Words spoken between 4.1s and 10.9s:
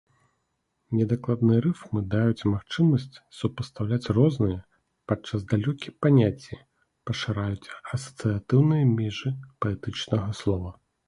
розныя, падчас далёкія паняцці, пашыраюць асацыятыўныя межы паэтычнага слова.